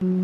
Bienvenue 0.00 0.20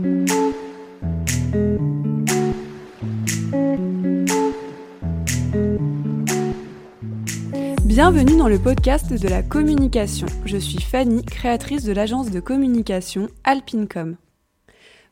dans 8.37 8.47
le 8.47 8.61
podcast 8.63 9.13
de 9.13 9.29
la 9.29 9.43
communication. 9.43 10.29
Je 10.45 10.59
suis 10.59 10.81
Fanny, 10.81 11.25
créatrice 11.25 11.83
de 11.83 11.93
l'agence 11.93 12.31
de 12.31 12.39
communication 12.39 13.29
Alpincom. 13.43 14.17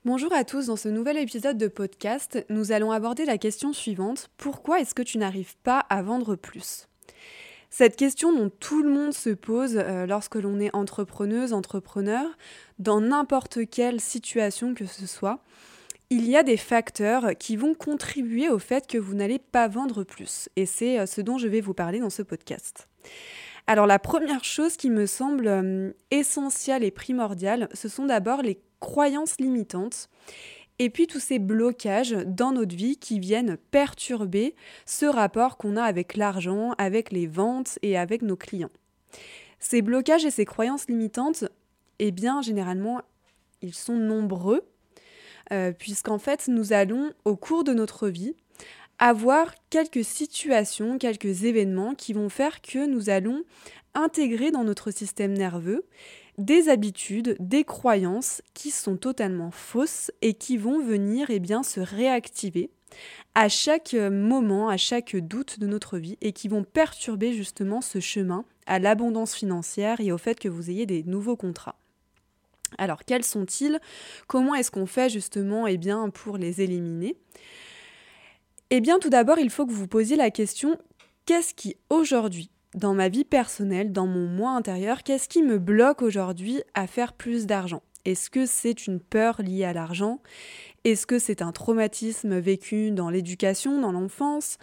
Bonjour 0.05 0.33
à 0.33 0.45
tous, 0.45 0.67
dans 0.67 0.77
ce 0.77 0.89
nouvel 0.89 1.19
épisode 1.19 1.59
de 1.59 1.67
podcast, 1.67 2.47
nous 2.49 2.71
allons 2.71 2.93
aborder 2.93 3.25
la 3.25 3.39
question 3.39 3.73
suivante. 3.73 4.31
Pourquoi 4.37 4.81
est-ce 4.81 4.95
que 4.95 5.03
tu 5.03 5.19
n'arrives 5.19 5.57
pas 5.65 5.81
à 5.81 6.03
vendre 6.03 6.37
plus? 6.37 6.87
Cette 7.75 7.97
question 7.97 8.35
dont 8.35 8.51
tout 8.51 8.83
le 8.83 8.91
monde 8.91 9.15
se 9.15 9.31
pose 9.31 9.79
euh, 9.79 10.05
lorsque 10.05 10.35
l'on 10.35 10.61
est 10.61 10.77
entrepreneuse, 10.77 11.55
entrepreneur, 11.55 12.27
dans 12.79 13.01
n'importe 13.01 13.61
quelle 13.71 13.99
situation 13.99 14.75
que 14.75 14.85
ce 14.85 15.07
soit, 15.07 15.43
il 16.11 16.29
y 16.29 16.37
a 16.37 16.43
des 16.43 16.59
facteurs 16.59 17.31
qui 17.39 17.57
vont 17.57 17.73
contribuer 17.73 18.51
au 18.51 18.59
fait 18.59 18.87
que 18.87 18.99
vous 18.99 19.15
n'allez 19.15 19.39
pas 19.39 19.69
vendre 19.69 20.05
plus. 20.05 20.51
Et 20.57 20.67
c'est 20.67 20.99
euh, 20.99 21.07
ce 21.07 21.23
dont 21.23 21.39
je 21.39 21.49
vais 21.49 21.63
vous 21.63 21.73
parler 21.73 21.99
dans 21.99 22.11
ce 22.11 22.21
podcast. 22.21 22.89
Alors 23.67 23.87
la 23.87 23.99
première 23.99 24.45
chose 24.45 24.77
qui 24.77 24.91
me 24.91 25.07
semble 25.07 25.47
euh, 25.47 25.93
essentielle 26.11 26.85
et 26.85 26.91
primordiale, 26.91 27.71
ce 27.73 27.89
sont 27.89 28.05
d'abord 28.05 28.43
les 28.43 28.61
croyances 28.81 29.41
limitantes 29.41 30.11
et 30.83 30.91
puis 30.91 31.07
tous 31.07 31.21
ces 31.21 31.39
blocages 31.39 32.17
dans 32.27 32.51
notre 32.51 32.75
vie 32.75 32.97
qui 32.97 33.21
viennent 33.21 33.57
perturber 33.71 34.57
ce 34.85 35.07
rapport 35.07 35.57
qu'on 35.57 35.77
a 35.77 35.83
avec 35.85 36.17
l'argent, 36.17 36.75
avec 36.77 37.13
les 37.13 37.29
ventes 37.29 37.79
et 37.83 37.97
avec 37.97 38.21
nos 38.21 38.35
clients. 38.35 38.73
Ces 39.61 39.81
blocages 39.81 40.25
et 40.25 40.33
ces 40.33 40.45
croyances 40.45 40.89
limitantes, 40.89 41.45
eh 42.01 42.11
bien 42.11 42.43
généralement, 42.43 43.01
ils 43.61 43.75
sont 43.75 43.95
nombreux, 43.95 44.63
euh, 45.53 45.71
puisqu'en 45.71 46.19
fait, 46.19 46.49
nous 46.49 46.73
allons, 46.73 47.13
au 47.25 47.37
cours 47.37 47.63
de 47.63 47.75
notre 47.75 48.09
vie, 48.09 48.35
avoir 48.99 49.55
quelques 49.71 50.05
situations, 50.05 50.99
quelques 50.99 51.45
événements 51.45 51.95
qui 51.95 52.13
vont 52.13 52.29
faire 52.29 52.61
que 52.61 52.87
nous 52.87 53.09
allons 53.09 53.45
intégrer 53.95 54.51
dans 54.51 54.65
notre 54.65 54.91
système 54.91 55.35
nerveux 55.35 55.85
des 56.45 56.69
habitudes, 56.69 57.37
des 57.41 57.65
croyances 57.65 58.43
qui 58.55 58.71
sont 58.71 58.97
totalement 58.97 59.51
fausses 59.51 60.11
et 60.23 60.35
qui 60.35 60.57
vont 60.57 60.83
venir 60.83 61.31
eh 61.31 61.39
bien, 61.39 61.63
se 61.63 61.81
réactiver 61.81 62.71
à 63.35 63.49
chaque 63.49 63.95
moment, 63.95 64.69
à 64.69 64.77
chaque 64.77 65.17
doute 65.17 65.59
de 65.59 65.67
notre 65.67 65.99
vie 65.99 66.19
et 66.21 66.33
qui 66.33 66.49
vont 66.49 66.65
perturber 66.65 67.33
justement 67.33 67.81
ce 67.81 68.01
chemin 68.01 68.45
à 68.67 68.79
l'abondance 68.79 69.35
financière 69.35 70.01
et 70.01 70.13
au 70.13 70.19
fait 70.19 70.39
que 70.39 70.49
vous 70.49 70.71
ayez 70.71 70.85
des 70.85 71.03
nouveaux 71.05 71.37
contrats. 71.37 71.79
Alors 72.79 73.05
quels 73.05 73.25
sont-ils? 73.25 73.81
Comment 74.27 74.55
est-ce 74.55 74.71
qu'on 74.71 74.87
fait 74.87 75.09
justement 75.09 75.67
eh 75.67 75.79
bien, 75.79 76.11
pour 76.11 76.39
les 76.39 76.61
éliminer? 76.61 77.17
Eh 78.71 78.81
bien 78.81 78.99
tout 78.99 79.11
d'abord, 79.11 79.39
il 79.39 79.51
faut 79.51 79.67
que 79.67 79.73
vous 79.73 79.89
posiez 79.89 80.17
la 80.17 80.31
question 80.31 80.79
qu'est-ce 81.27 81.55
qui 81.55 81.77
aujourd'hui 81.91 82.51
dans 82.75 82.95
ma 82.95 83.09
vie 83.09 83.25
personnelle, 83.25 83.93
dans 83.93 84.07
mon 84.07 84.27
moi 84.27 84.53
intérieur, 84.53 85.03
qu'est-ce 85.03 85.29
qui 85.29 85.43
me 85.43 85.59
bloque 85.59 86.03
aujourd'hui 86.03 86.63
à 86.75 86.87
faire 86.87 87.13
plus 87.13 87.47
d'argent? 87.47 87.83
Est-ce 88.05 88.31
que 88.31 88.47
c'est 88.47 88.87
une 88.87 88.99
peur 88.99 89.43
liée 89.43 89.65
à 89.65 89.73
l'argent? 89.73 90.21
Est-ce 90.85 91.07
que 91.07 91.19
c'est 91.19 91.43
un 91.43 91.53
traumatisme 91.53 92.39
vécu 92.39 92.91
dans 92.91 93.11
l'éducation, 93.11 93.81
dans 93.81 93.93
l'enfance? 93.93 94.59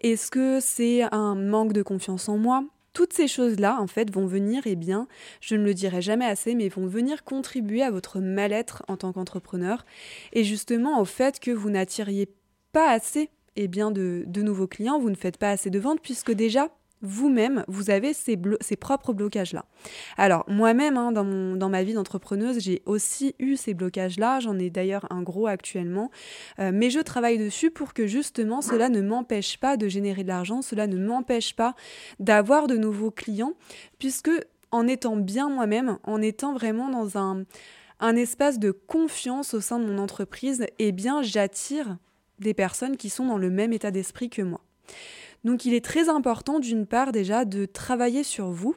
Est-ce 0.00 0.30
que 0.30 0.60
c'est 0.60 1.02
un 1.12 1.34
manque 1.34 1.72
de 1.72 1.82
confiance 1.82 2.28
en 2.28 2.36
moi? 2.36 2.64
Toutes 2.92 3.14
ces 3.14 3.28
choses-là, 3.28 3.78
en 3.80 3.86
fait, 3.86 4.12
vont 4.12 4.26
venir, 4.26 4.64
eh 4.66 4.76
bien, 4.76 5.08
je 5.40 5.54
ne 5.54 5.64
le 5.64 5.72
dirai 5.72 6.02
jamais 6.02 6.26
assez, 6.26 6.54
mais 6.54 6.68
vont 6.68 6.86
venir 6.86 7.24
contribuer 7.24 7.82
à 7.82 7.90
votre 7.90 8.20
mal-être 8.20 8.82
en 8.88 8.98
tant 8.98 9.14
qu'entrepreneur. 9.14 9.86
Et 10.34 10.44
justement 10.44 11.00
au 11.00 11.06
fait 11.06 11.40
que 11.40 11.50
vous 11.50 11.70
n'attiriez 11.70 12.28
pas 12.72 12.90
assez 12.90 13.30
eh 13.56 13.68
bien, 13.68 13.90
de, 13.90 14.24
de 14.26 14.42
nouveaux 14.42 14.66
clients, 14.66 14.98
vous 14.98 15.10
ne 15.10 15.14
faites 15.14 15.38
pas 15.38 15.50
assez 15.50 15.70
de 15.70 15.78
ventes 15.78 16.00
puisque 16.02 16.32
déjà, 16.32 16.68
vous-même, 17.02 17.64
vous 17.68 17.90
avez 17.90 18.12
ces, 18.14 18.36
propres 18.76 19.12
blocages-là. 19.12 19.64
Alors, 20.16 20.44
moi-même, 20.48 20.96
hein, 20.96 21.12
dans, 21.12 21.68
ma 21.68 21.82
vie 21.82 21.94
d'entrepreneuse, 21.94 22.60
j'ai 22.60 22.82
aussi 22.86 23.34
eu 23.38 23.56
ces 23.56 23.74
blocages-là. 23.74 24.40
J'en 24.40 24.58
ai 24.58 24.70
d'ailleurs 24.70 25.06
un 25.10 25.22
gros 25.22 25.48
actuellement. 25.48 26.10
Euh, 26.60 26.70
mais 26.72 26.90
je 26.90 27.00
travaille 27.00 27.38
dessus 27.38 27.70
pour 27.70 27.92
que 27.92 28.06
justement 28.06 28.62
cela 28.62 28.88
ne 28.88 29.00
m'empêche 29.00 29.58
pas 29.58 29.76
de 29.76 29.88
générer 29.88 30.22
de 30.22 30.28
l'argent, 30.28 30.62
cela 30.62 30.86
ne 30.86 30.96
m'empêche 30.96 31.54
pas 31.56 31.74
d'avoir 32.20 32.68
de 32.68 32.76
nouveaux 32.76 33.10
clients, 33.10 33.54
puisque 33.98 34.30
en 34.70 34.86
étant 34.86 35.16
bien 35.16 35.48
moi-même, 35.48 35.98
en 36.04 36.22
étant 36.22 36.54
vraiment 36.54 36.88
dans 36.88 37.18
un, 37.18 37.44
un 38.00 38.16
espace 38.16 38.58
de 38.58 38.70
confiance 38.70 39.54
au 39.54 39.60
sein 39.60 39.78
de 39.78 39.86
mon 39.86 39.98
entreprise, 39.98 40.66
eh 40.78 40.92
bien, 40.92 41.22
j'attire 41.22 41.98
des 42.38 42.54
personnes 42.54 42.96
qui 42.96 43.10
sont 43.10 43.26
dans 43.26 43.38
le 43.38 43.50
même 43.50 43.72
état 43.72 43.90
d'esprit 43.90 44.30
que 44.30 44.42
moi. 44.42 44.60
Donc 45.44 45.64
il 45.64 45.74
est 45.74 45.84
très 45.84 46.08
important 46.08 46.60
d'une 46.60 46.86
part 46.86 47.12
déjà 47.12 47.44
de 47.44 47.66
travailler 47.66 48.22
sur 48.22 48.50
vous, 48.50 48.76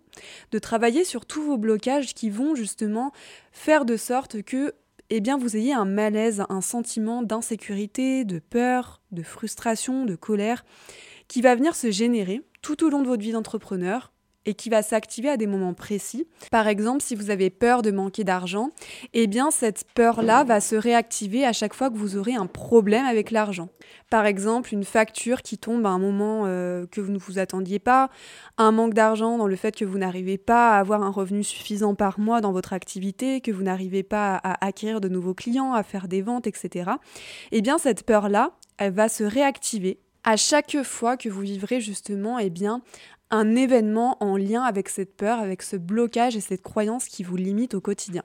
de 0.51 0.59
travailler 0.59 1.03
sur 1.03 1.25
tous 1.25 1.43
vos 1.43 1.57
blocages 1.57 2.13
qui 2.13 2.29
vont 2.29 2.55
justement 2.55 3.11
faire 3.51 3.85
de 3.85 3.97
sorte 3.97 4.41
que 4.41 4.73
eh 5.11 5.21
bien 5.21 5.37
vous 5.37 5.55
ayez 5.55 5.73
un 5.73 5.85
malaise, 5.85 6.43
un 6.49 6.61
sentiment 6.61 7.21
d'insécurité, 7.21 8.25
de 8.25 8.39
peur, 8.39 9.01
de 9.11 9.21
frustration, 9.21 10.05
de 10.05 10.15
colère 10.15 10.65
qui 11.27 11.41
va 11.41 11.55
venir 11.55 11.75
se 11.75 11.91
générer 11.91 12.41
tout 12.61 12.83
au 12.83 12.89
long 12.89 13.01
de 13.01 13.07
votre 13.07 13.21
vie 13.21 13.31
d'entrepreneur 13.31 14.11
et 14.45 14.53
qui 14.53 14.69
va 14.69 14.81
s'activer 14.81 15.29
à 15.29 15.37
des 15.37 15.47
moments 15.47 15.73
précis. 15.73 16.27
Par 16.51 16.67
exemple, 16.67 17.01
si 17.01 17.15
vous 17.15 17.29
avez 17.29 17.49
peur 17.49 17.81
de 17.81 17.91
manquer 17.91 18.23
d'argent, 18.23 18.69
eh 19.13 19.27
bien 19.27 19.51
cette 19.51 19.85
peur-là 19.93 20.43
va 20.43 20.59
se 20.59 20.75
réactiver 20.75 21.45
à 21.45 21.53
chaque 21.53 21.73
fois 21.73 21.89
que 21.89 21.97
vous 21.97 22.17
aurez 22.17 22.35
un 22.35 22.45
problème 22.45 23.05
avec 23.05 23.31
l'argent. 23.31 23.69
Par 24.09 24.25
exemple, 24.25 24.73
une 24.73 24.83
facture 24.83 25.41
qui 25.41 25.57
tombe 25.57 25.85
à 25.85 25.89
un 25.89 25.99
moment 25.99 26.43
euh, 26.45 26.85
que 26.91 27.01
vous 27.01 27.11
ne 27.11 27.17
vous 27.17 27.39
attendiez 27.39 27.79
pas, 27.79 28.09
un 28.57 28.71
manque 28.71 28.93
d'argent 28.93 29.37
dans 29.37 29.47
le 29.47 29.55
fait 29.55 29.75
que 29.75 29.85
vous 29.85 29.97
n'arrivez 29.97 30.37
pas 30.37 30.75
à 30.75 30.79
avoir 30.79 31.03
un 31.03 31.11
revenu 31.11 31.43
suffisant 31.43 31.95
par 31.95 32.19
mois 32.19 32.41
dans 32.41 32.51
votre 32.51 32.73
activité, 32.73 33.41
que 33.41 33.51
vous 33.51 33.63
n'arrivez 33.63 34.03
pas 34.03 34.35
à 34.35 34.65
acquérir 34.65 35.01
de 35.01 35.09
nouveaux 35.09 35.33
clients, 35.33 35.73
à 35.73 35.83
faire 35.83 36.07
des 36.07 36.21
ventes, 36.21 36.47
etc. 36.47 36.91
Eh 37.51 37.61
bien 37.61 37.77
cette 37.77 38.03
peur-là, 38.03 38.51
elle 38.77 38.93
va 38.93 39.09
se 39.09 39.23
réactiver 39.23 39.99
à 40.25 40.37
chaque 40.37 40.81
fois 40.83 41.15
que 41.15 41.29
vous 41.29 41.41
vivrez 41.41 41.79
justement 41.79 42.39
eh 42.39 42.49
bien, 42.49 42.81
un 43.29 43.55
événement 43.55 44.17
en 44.21 44.37
lien 44.37 44.63
avec 44.63 44.89
cette 44.89 45.15
peur, 45.15 45.39
avec 45.39 45.61
ce 45.61 45.77
blocage 45.77 46.35
et 46.35 46.41
cette 46.41 46.63
croyance 46.63 47.05
qui 47.05 47.23
vous 47.23 47.37
limite 47.37 47.75
au 47.75 47.81
quotidien. 47.81 48.23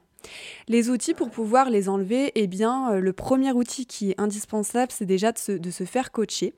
Les 0.68 0.90
outils 0.90 1.14
pour 1.14 1.30
pouvoir 1.30 1.70
les 1.70 1.88
enlever, 1.88 2.32
eh 2.34 2.46
bien, 2.46 2.92
euh, 2.92 3.00
le 3.00 3.12
premier 3.12 3.52
outil 3.52 3.86
qui 3.86 4.10
est 4.10 4.20
indispensable, 4.20 4.92
c'est 4.92 5.06
déjà 5.06 5.32
de 5.32 5.70
se, 5.70 5.84
faire 5.84 6.12
coacher. 6.12 6.54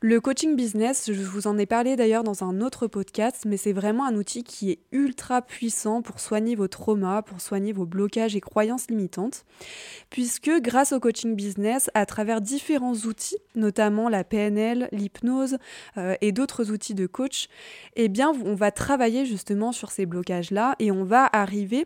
Le 0.00 0.20
coaching 0.20 0.56
business, 0.56 1.10
je 1.12 1.22
vous 1.22 1.46
en 1.46 1.58
ai 1.58 1.66
parlé 1.66 1.96
d'ailleurs 1.96 2.24
dans 2.24 2.44
un 2.44 2.60
autre 2.62 2.86
podcast, 2.86 3.42
mais 3.46 3.58
c'est 3.58 3.72
vraiment 3.72 4.06
un 4.06 4.16
outil 4.16 4.44
qui 4.44 4.70
est 4.70 4.78
ultra 4.92 5.42
puissant 5.42 6.00
pour 6.00 6.20
soigner 6.20 6.54
vos 6.54 6.68
traumas, 6.68 7.22
pour 7.22 7.40
soigner 7.40 7.72
vos 7.72 7.84
blocages 7.84 8.34
et 8.34 8.40
croyances 8.40 8.88
limitantes, 8.88 9.44
puisque 10.08 10.50
grâce 10.60 10.92
au 10.92 11.00
coaching 11.00 11.36
business, 11.36 11.90
à 11.94 12.06
travers 12.06 12.40
différents 12.40 12.94
outils, 12.94 13.38
notamment 13.54 14.08
la 14.08 14.24
PNL, 14.24 14.88
l'hypnose 14.92 15.58
euh, 15.98 16.14
et 16.22 16.32
d'autres 16.32 16.70
outils 16.70 16.94
de 16.94 17.06
coach, 17.06 17.48
eh 17.96 18.08
bien, 18.08 18.32
on 18.44 18.54
va 18.54 18.70
travailler 18.70 19.26
justement 19.26 19.72
sur 19.72 19.90
ces 19.90 20.06
blocages-là 20.06 20.76
et 20.78 20.90
on 20.90 21.04
va 21.04 21.28
arriver 21.32 21.84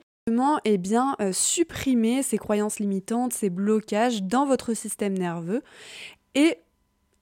eh 0.64 0.78
bien, 0.78 1.14
euh, 1.20 1.32
supprimer 1.32 2.22
ces 2.22 2.38
croyances 2.38 2.81
limitantes, 2.81 3.32
ces 3.32 3.50
blocages 3.50 4.25
dans 4.25 4.47
votre 4.47 4.75
système 4.75 5.16
nerveux 5.16 5.62
et 6.34 6.59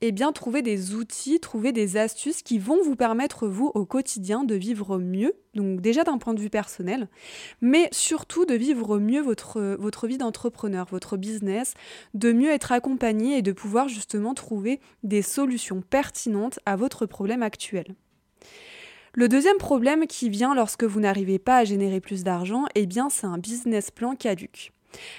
eh 0.01 0.13
bien, 0.13 0.33
trouver 0.33 0.61
des 0.63 0.95
outils, 0.95 1.41
trouver 1.41 1.73
des 1.73 1.97
astuces 1.97 2.43
qui 2.43 2.59
vont 2.59 2.83
vous 2.83 2.97
permettre, 2.97 3.47
vous, 3.47 3.71
au 3.75 3.87
quotidien, 3.87 4.45
de 4.45 4.55
vivre 4.55 4.99
mieux, 4.99 5.35
donc 5.55 5.81
déjà 5.81 6.05
d'un 6.05 6.19
point 6.19 6.35
de 6.35 6.41
vue 6.41 6.51
personnel, 6.51 7.09
mais 7.63 7.89
surtout 7.93 8.45
de 8.45 8.55
vivre 8.55 8.99
mieux 8.99 9.23
votre, 9.23 9.77
votre 9.79 10.07
vie 10.07 10.19
d'entrepreneur, 10.19 10.87
votre 10.91 11.17
business, 11.17 11.75
de 12.13 12.33
mieux 12.33 12.51
être 12.51 12.73
accompagné 12.73 13.39
et 13.39 13.43
de 13.43 13.53
pouvoir 13.53 13.89
justement 13.89 14.35
trouver 14.35 14.81
des 15.05 15.23
solutions 15.23 15.81
pertinentes 15.81 16.59
à 16.67 16.77
votre 16.77 17.07
problème 17.07 17.43
actuel. 17.43 17.95
Le 19.17 19.29
deuxième 19.29 19.59
problème 19.59 20.09
qui 20.09 20.29
vient 20.29 20.57
lorsque 20.57 20.83
vous 20.83 20.99
n'arrivez 20.99 21.39
pas 21.39 21.59
à 21.59 21.65
générer 21.65 22.01
plus 22.01 22.25
d'argent, 22.25 22.65
eh 22.75 22.85
bien 22.85 23.09
c'est 23.09 23.27
un 23.27 23.39
business 23.39 23.93
plan 23.93 24.17
caduque. 24.17 24.73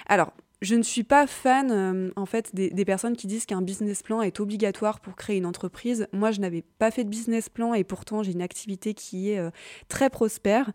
Alors, 0.06 0.32
je 0.60 0.74
ne 0.74 0.82
suis 0.82 1.02
pas 1.02 1.26
fan 1.26 1.70
euh, 1.70 2.10
en 2.16 2.26
fait 2.26 2.54
des, 2.54 2.84
personnes 2.84 3.16
qui 3.16 3.26
disent 3.26 3.46
qu'un 3.46 3.62
business 3.62 4.02
plan 4.02 4.20
est 4.20 4.38
obligatoire 4.38 5.00
pour 5.00 5.16
créer 5.16 5.38
une 5.38 5.46
entreprise. 5.46 6.08
Moi, 6.12 6.30
je 6.30 6.40
n'avais 6.40 6.62
pas 6.78 6.90
fait 6.90 7.04
de 7.04 7.08
business 7.08 7.48
plan 7.48 7.72
et 7.72 7.84
pourtant 7.84 8.22
j'ai 8.22 8.32
une 8.32 8.42
activité 8.42 8.92
qui 8.92 9.30
est 9.30 9.38
euh, 9.38 9.50
très 9.88 10.10
prospère. 10.10 10.72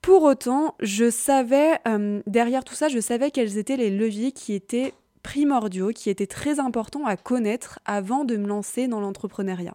Pour 0.00 0.22
autant, 0.22 0.74
je 0.80 1.10
savais, 1.10 1.78
euh, 1.86 2.22
derrière 2.26 2.64
tout 2.64 2.74
ça, 2.74 2.88
je 2.88 3.00
savais 3.00 3.30
quels 3.30 3.58
étaient 3.58 3.76
les 3.76 3.90
leviers 3.90 4.32
qui 4.32 4.54
étaient 4.54 4.94
primordiaux, 5.22 5.90
qui 5.90 6.08
étaient 6.08 6.26
très 6.26 6.60
importants 6.60 7.04
à 7.04 7.16
connaître 7.16 7.78
avant 7.84 8.24
de 8.24 8.36
me 8.36 8.46
lancer 8.46 8.88
dans 8.88 9.00
l'entrepreneuriat. 9.00 9.74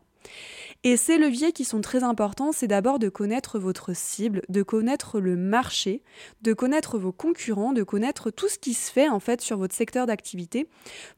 Et 0.83 0.97
ces 0.97 1.19
leviers 1.19 1.51
qui 1.51 1.63
sont 1.63 1.81
très 1.81 2.03
importants, 2.03 2.51
c'est 2.51 2.67
d'abord 2.67 2.97
de 2.97 3.07
connaître 3.07 3.59
votre 3.59 3.95
cible, 3.95 4.41
de 4.49 4.63
connaître 4.63 5.19
le 5.19 5.35
marché, 5.35 6.01
de 6.41 6.53
connaître 6.53 6.97
vos 6.97 7.11
concurrents, 7.11 7.71
de 7.71 7.83
connaître 7.83 8.31
tout 8.31 8.47
ce 8.47 8.57
qui 8.57 8.73
se 8.73 8.91
fait 8.91 9.07
en 9.07 9.19
fait 9.19 9.41
sur 9.41 9.57
votre 9.57 9.75
secteur 9.75 10.07
d'activité 10.07 10.67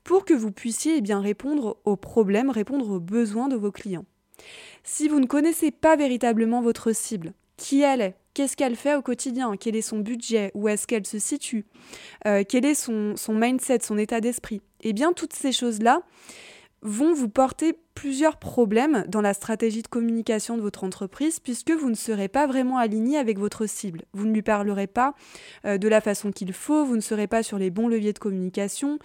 pour 0.03 0.25
que 0.25 0.33
vous 0.33 0.51
puissiez 0.51 0.97
eh 0.97 1.01
bien 1.01 1.21
répondre 1.21 1.77
aux 1.85 1.95
problèmes, 1.95 2.49
répondre 2.49 2.89
aux 2.89 2.99
besoins 2.99 3.47
de 3.47 3.55
vos 3.55 3.71
clients. 3.71 4.05
Si 4.83 5.07
vous 5.07 5.21
ne 5.21 5.27
connaissez 5.27 5.71
pas 5.71 5.95
véritablement 5.95 6.61
votre 6.61 6.93
cible, 6.93 7.33
qui 7.55 7.81
elle 7.81 8.01
est, 8.01 8.15
qu'est-ce 8.33 8.57
qu'elle 8.57 8.75
fait 8.75 8.95
au 8.95 9.01
quotidien, 9.01 9.55
quel 9.57 9.77
est 9.77 9.81
son 9.81 9.99
budget, 9.99 10.51
où 10.55 10.67
est-ce 10.67 10.87
qu'elle 10.87 11.07
se 11.07 11.19
situe, 11.19 11.65
euh, 12.27 12.43
quel 12.47 12.65
est 12.65 12.75
son, 12.75 13.15
son 13.15 13.33
mindset, 13.33 13.79
son 13.81 13.97
état 13.97 14.19
d'esprit, 14.19 14.61
eh 14.81 14.91
bien 14.91 15.13
toutes 15.13 15.33
ces 15.33 15.53
choses-là, 15.53 16.01
vont 16.83 17.13
vous 17.13 17.29
porter 17.29 17.77
plusieurs 17.95 18.37
problèmes 18.37 19.05
dans 19.07 19.21
la 19.21 19.33
stratégie 19.33 19.81
de 19.81 19.87
communication 19.87 20.57
de 20.57 20.61
votre 20.61 20.83
entreprise 20.83 21.39
puisque 21.39 21.71
vous 21.71 21.89
ne 21.89 21.95
serez 21.95 22.27
pas 22.27 22.45
vraiment 22.45 22.77
aligné 22.77 23.17
avec 23.17 23.39
votre 23.39 23.65
cible. 23.65 24.03
Vous 24.13 24.25
ne 24.25 24.33
lui 24.33 24.41
parlerez 24.41 24.87
pas 24.87 25.15
euh, 25.65 25.77
de 25.77 25.87
la 25.87 26.01
façon 26.01 26.31
qu'il 26.31 26.53
faut, 26.53 26.85
vous 26.85 26.95
ne 26.95 27.01
serez 27.01 27.27
pas 27.27 27.41
sur 27.41 27.57
les 27.57 27.69
bons 27.69 27.87
leviers 27.87 28.13
de 28.13 28.19
communication. 28.19 28.99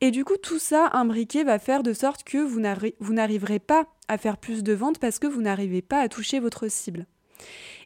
Et 0.00 0.10
du 0.10 0.24
coup, 0.24 0.36
tout 0.36 0.58
ça 0.58 0.90
imbriqué 0.92 1.44
va 1.44 1.58
faire 1.58 1.82
de 1.82 1.92
sorte 1.92 2.24
que 2.24 2.38
vous 2.38 3.12
n'arriverez 3.12 3.58
pas 3.58 3.86
à 4.08 4.18
faire 4.18 4.36
plus 4.36 4.62
de 4.62 4.72
ventes 4.72 4.98
parce 4.98 5.18
que 5.18 5.26
vous 5.26 5.42
n'arrivez 5.42 5.82
pas 5.82 6.00
à 6.00 6.08
toucher 6.08 6.40
votre 6.40 6.68
cible. 6.68 7.06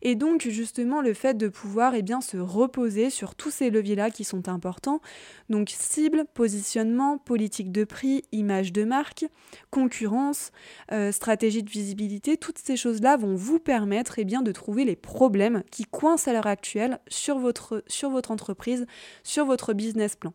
Et 0.03 0.15
donc 0.15 0.43
justement 0.49 1.01
le 1.01 1.15
fait 1.15 1.35
de 1.35 1.49
pouvoir 1.49 1.95
eh 1.95 2.03
bien, 2.03 2.21
se 2.21 2.37
reposer 2.37 3.11
sur 3.11 3.35
tous 3.35 3.51
ces 3.51 3.71
leviers-là 3.71 4.11
qui 4.11 4.25
sont 4.25 4.49
importants, 4.49 5.01
donc 5.49 5.71
cible, 5.71 6.25
positionnement, 6.35 7.19
politique 7.19 7.73
de 7.73 7.85
prix, 7.85 8.23
image 8.33 8.73
de 8.73 8.85
marque, 8.85 9.27
concurrence, 9.71 10.53
euh, 10.93 11.13
stratégie 11.13 11.63
de 11.63 11.71
visibilité, 11.71 12.37
toutes 12.37 12.59
ces 12.59 12.77
choses-là 12.77 13.17
vont 13.17 13.35
vous 13.35 13.59
permettre 13.59 14.19
eh 14.19 14.25
de 14.25 14.53
trouver 14.53 14.85
les 14.85 14.97
problèmes 14.97 15.63
qui 15.71 15.85
coincent 15.85 16.31
à 16.31 16.35
l'heure 16.35 16.47
actuelle 16.47 17.01
sur 17.09 17.39
votre, 17.39 17.83
sur 17.87 18.11
votre 18.11 18.31
entreprise, 18.31 18.87
sur 19.23 19.47
votre 19.47 19.73
business 19.73 20.17
plan. 20.17 20.35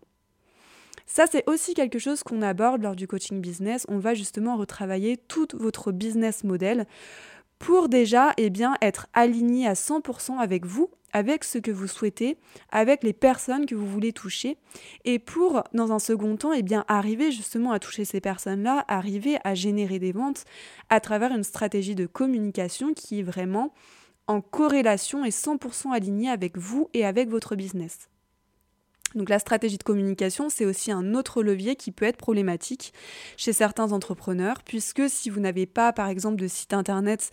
Ça, 1.05 1.25
c'est 1.29 1.47
aussi 1.47 1.73
quelque 1.73 1.99
chose 1.99 2.23
qu'on 2.23 2.41
aborde 2.41 2.81
lors 2.81 2.95
du 2.95 3.07
coaching 3.07 3.41
business. 3.41 3.85
On 3.89 3.99
va 3.99 4.13
justement 4.13 4.55
retravailler 4.55 5.17
tout 5.17 5.47
votre 5.53 5.91
business 5.91 6.43
model 6.43 6.87
pour 7.63 7.87
déjà 7.87 8.33
eh 8.35 8.49
bien, 8.49 8.75
être 8.81 9.07
aligné 9.13 9.69
à 9.69 9.73
100% 9.73 10.37
avec 10.37 10.65
vous, 10.65 10.89
avec 11.13 11.45
ce 11.45 11.59
que 11.59 11.71
vous 11.71 11.87
souhaitez, 11.87 12.35
avec 12.73 13.03
les 13.03 13.13
personnes 13.13 13.65
que 13.65 13.73
vous 13.73 13.87
voulez 13.87 14.11
toucher, 14.11 14.57
et 15.05 15.17
pour, 15.17 15.63
dans 15.73 15.93
un 15.93 15.99
second 15.99 16.35
temps, 16.35 16.51
eh 16.51 16.61
bien, 16.61 16.83
arriver 16.89 17.31
justement 17.31 17.71
à 17.71 17.79
toucher 17.79 18.03
ces 18.03 18.19
personnes-là, 18.19 18.83
arriver 18.89 19.37
à 19.45 19.55
générer 19.55 19.97
des 19.97 20.11
ventes 20.11 20.43
à 20.89 20.99
travers 20.99 21.31
une 21.31 21.45
stratégie 21.45 21.95
de 21.95 22.05
communication 22.05 22.93
qui 22.93 23.19
est 23.19 23.23
vraiment 23.23 23.73
en 24.27 24.41
corrélation 24.41 25.23
et 25.23 25.29
100% 25.29 25.93
alignée 25.93 26.29
avec 26.29 26.57
vous 26.57 26.89
et 26.93 27.05
avec 27.05 27.29
votre 27.29 27.55
business. 27.55 28.09
Donc 29.15 29.29
la 29.29 29.39
stratégie 29.39 29.77
de 29.77 29.83
communication, 29.83 30.49
c'est 30.49 30.65
aussi 30.65 30.91
un 30.91 31.13
autre 31.13 31.43
levier 31.43 31.75
qui 31.75 31.91
peut 31.91 32.05
être 32.05 32.17
problématique 32.17 32.93
chez 33.37 33.53
certains 33.53 33.91
entrepreneurs, 33.91 34.63
puisque 34.63 35.09
si 35.09 35.29
vous 35.29 35.39
n'avez 35.39 35.65
pas, 35.65 35.93
par 35.93 36.07
exemple, 36.07 36.37
de 36.37 36.47
site 36.47 36.73
internet 36.73 37.31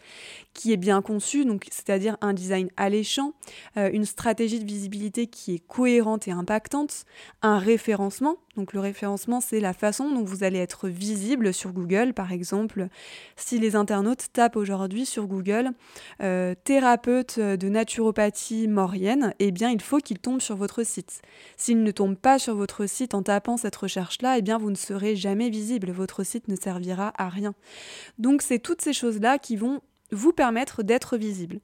qui 0.55 0.73
est 0.73 0.77
bien 0.77 1.03
conçu, 1.03 1.45
c'est-à-dire 1.71 2.17
un 2.21 2.33
design 2.33 2.69
alléchant, 2.77 3.33
euh, 3.77 3.91
une 3.93 4.05
stratégie 4.05 4.59
de 4.59 4.65
visibilité 4.65 5.27
qui 5.27 5.55
est 5.55 5.67
cohérente 5.67 6.29
et 6.29 6.33
impactante, 6.33 7.05
un 7.43 7.59
référencement, 7.59 8.37
donc 8.57 8.73
le 8.73 8.81
référencement, 8.81 9.41
c'est 9.41 9.61
la 9.61 9.73
façon 9.73 10.11
dont 10.11 10.25
vous 10.25 10.43
allez 10.43 10.59
être 10.59 10.89
visible 10.89 11.55
sur 11.55 11.73
Google. 11.73 12.13
Par 12.13 12.33
exemple, 12.33 12.89
si 13.37 13.59
les 13.59 13.77
internautes 13.77 14.27
tapent 14.33 14.57
aujourd'hui 14.57 15.07
sur 15.07 15.27
Google 15.27 15.71
euh, 16.21 16.55
thérapeute 16.65 17.39
de 17.39 17.69
naturopathie 17.69 18.67
maurienne, 18.67 19.35
eh 19.39 19.53
bien 19.53 19.71
il 19.71 19.81
faut 19.81 19.99
qu'ils 19.99 20.19
tombent 20.19 20.41
sur 20.41 20.57
votre 20.57 20.83
site. 20.83 21.23
Ne 21.75 21.91
tombent 21.93 22.19
pas 22.19 22.39
sur 22.39 22.55
votre 22.55 22.87
site 22.87 23.15
en 23.15 23.23
tapant 23.23 23.57
cette 23.57 23.77
recherche-là, 23.77 24.39
eh 24.39 24.43
bien 24.43 24.59
vous 24.59 24.71
ne 24.71 24.77
serez 24.77 25.17
jamais 25.17 25.51
visible. 25.51 25.91
Votre 25.91 26.25
site 26.25 26.49
ne 26.49 26.57
servira 26.57 27.13
à 27.17 27.29
rien. 27.29 27.55
Donc 28.19 28.43
c'est 28.43 28.59
toutes 28.59 28.83
ces 28.83 28.93
choses-là 28.93 29.39
qui 29.39 29.57
vont 29.57 29.81
vous 30.13 30.33
permettre 30.33 30.83
d'être 30.83 31.17
visible. 31.17 31.61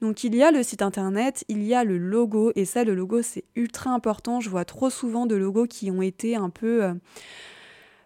Donc 0.00 0.24
il 0.24 0.34
y 0.34 0.42
a 0.42 0.50
le 0.50 0.62
site 0.62 0.82
internet, 0.82 1.44
il 1.48 1.62
y 1.62 1.74
a 1.74 1.84
le 1.84 1.98
logo, 1.98 2.52
et 2.54 2.64
ça 2.64 2.84
le 2.84 2.94
logo 2.94 3.22
c'est 3.22 3.44
ultra 3.54 3.90
important, 3.90 4.40
je 4.40 4.50
vois 4.50 4.64
trop 4.64 4.90
souvent 4.90 5.26
de 5.26 5.36
logos 5.36 5.66
qui 5.66 5.90
ont 5.90 6.02
été 6.02 6.36
un 6.36 6.50
peu 6.50 6.84
euh, 6.84 6.94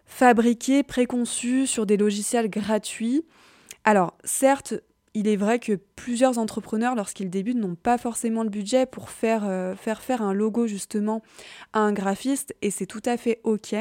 fabriqués, 0.05 0.83
préconçus 0.83 1.67
sur 1.67 1.85
des 1.85 1.97
logiciels 1.97 2.49
gratuits. 2.49 3.25
Alors 3.83 4.15
certes, 4.23 4.75
il 5.15 5.29
est 5.29 5.37
vrai 5.37 5.59
que 5.59 5.79
plusieurs 5.95 6.37
entrepreneurs, 6.37 6.93
lorsqu'ils 6.93 7.29
débutent, 7.29 7.57
n'ont 7.57 7.75
pas 7.75 7.97
forcément 7.97 8.43
le 8.43 8.49
budget 8.49 8.85
pour 8.85 9.09
faire, 9.09 9.43
euh, 9.45 9.73
faire 9.73 10.01
faire 10.01 10.21
un 10.21 10.33
logo 10.33 10.67
justement 10.67 11.21
à 11.71 11.79
un 11.79 11.93
graphiste 11.93 12.53
et 12.61 12.69
c'est 12.69 12.85
tout 12.85 13.01
à 13.05 13.15
fait 13.15 13.39
OK. 13.45 13.73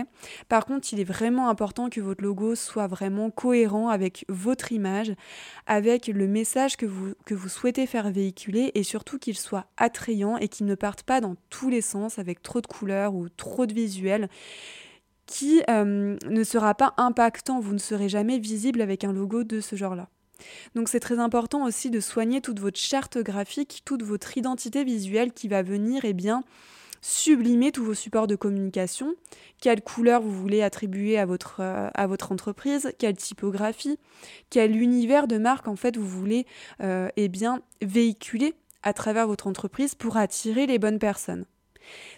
Par 0.48 0.64
contre, 0.64 0.92
il 0.92 1.00
est 1.00 1.04
vraiment 1.04 1.48
important 1.48 1.90
que 1.90 2.00
votre 2.00 2.22
logo 2.22 2.54
soit 2.54 2.86
vraiment 2.86 3.30
cohérent 3.30 3.88
avec 3.88 4.24
votre 4.28 4.70
image, 4.70 5.12
avec 5.66 6.06
le 6.06 6.28
message 6.28 6.76
que 6.76 6.86
vous, 6.86 7.14
que 7.26 7.34
vous 7.34 7.48
souhaitez 7.48 7.86
faire 7.86 8.12
véhiculer 8.12 8.70
et 8.76 8.84
surtout 8.84 9.18
qu'il 9.18 9.36
soit 9.36 9.66
attrayant 9.76 10.36
et 10.36 10.46
qu'il 10.46 10.66
ne 10.66 10.76
parte 10.76 11.02
pas 11.02 11.20
dans 11.20 11.34
tous 11.50 11.68
les 11.68 11.80
sens 11.80 12.20
avec 12.20 12.42
trop 12.42 12.60
de 12.60 12.68
couleurs 12.68 13.12
ou 13.16 13.28
trop 13.28 13.66
de 13.66 13.74
visuels 13.74 14.28
qui 15.26 15.62
euh, 15.68 16.16
ne 16.28 16.44
sera 16.44 16.74
pas 16.74 16.94
impactant. 16.96 17.58
Vous 17.58 17.72
ne 17.72 17.78
serez 17.78 18.08
jamais 18.08 18.38
visible 18.38 18.80
avec 18.80 19.02
un 19.02 19.12
logo 19.12 19.42
de 19.42 19.60
ce 19.60 19.74
genre-là. 19.74 20.08
Donc 20.74 20.88
c'est 20.88 21.00
très 21.00 21.18
important 21.18 21.64
aussi 21.64 21.90
de 21.90 22.00
soigner 22.00 22.40
toute 22.40 22.60
votre 22.60 22.78
charte 22.78 23.18
graphique, 23.18 23.82
toute 23.84 24.02
votre 24.02 24.36
identité 24.36 24.84
visuelle 24.84 25.32
qui 25.32 25.48
va 25.48 25.62
venir 25.62 26.04
eh 26.04 26.12
bien, 26.12 26.44
sublimer 27.00 27.70
tous 27.70 27.84
vos 27.84 27.94
supports 27.94 28.26
de 28.26 28.34
communication, 28.34 29.14
quelle 29.60 29.82
couleur 29.82 30.22
vous 30.22 30.32
voulez 30.32 30.62
attribuer 30.62 31.18
à 31.18 31.26
votre, 31.26 31.56
euh, 31.60 31.90
à 31.92 32.06
votre 32.06 32.32
entreprise, 32.32 32.92
quelle 32.98 33.16
typographie, 33.16 33.98
quel 34.48 34.74
univers 34.74 35.26
de 35.26 35.36
marque 35.36 35.68
en 35.68 35.76
fait 35.76 35.98
vous 35.98 36.08
voulez 36.08 36.46
euh, 36.82 37.08
eh 37.16 37.28
bien, 37.28 37.60
véhiculer 37.82 38.54
à 38.82 38.94
travers 38.94 39.26
votre 39.26 39.46
entreprise 39.46 39.94
pour 39.94 40.16
attirer 40.16 40.66
les 40.66 40.78
bonnes 40.78 40.98
personnes. 40.98 41.44